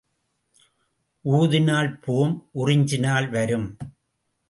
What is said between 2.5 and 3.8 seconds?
உறிஞ்சினால் வரும்.